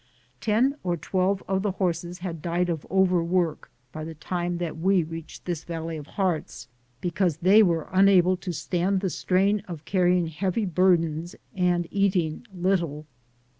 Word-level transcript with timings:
Ten 0.39 0.77
or 0.83 0.97
twelve 0.97 1.43
of 1.47 1.61
the 1.61 1.73
horses 1.73 2.17
had 2.17 2.41
died 2.41 2.69
of 2.69 2.87
overwork 2.89 3.69
by 3.91 4.03
the 4.03 4.15
time 4.15 4.57
that 4.57 4.75
we 4.79 5.03
reached 5.03 5.45
this 5.45 5.63
Valley 5.63 5.95
of 5.95 6.07
Hearts, 6.07 6.67
because 7.01 7.37
they 7.37 7.61
were 7.61 7.87
unable 7.91 8.35
to 8.37 8.51
stand 8.51 9.01
the 9.01 9.11
strain 9.11 9.59
of 9.67 9.85
carry 9.85 10.17
ing 10.17 10.25
heavy 10.25 10.65
burdens 10.65 11.35
and 11.55 11.87
eating 11.91 12.47
little. 12.51 13.05